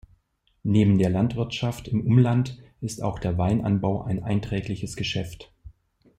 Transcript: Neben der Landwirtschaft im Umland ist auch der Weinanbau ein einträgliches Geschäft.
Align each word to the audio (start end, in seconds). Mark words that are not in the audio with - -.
Neben 0.63 0.97
der 0.97 1.11
Landwirtschaft 1.11 1.87
im 1.87 2.03
Umland 2.07 2.57
ist 2.81 3.03
auch 3.03 3.19
der 3.19 3.37
Weinanbau 3.37 4.01
ein 4.01 4.23
einträgliches 4.23 4.95
Geschäft. 4.95 5.53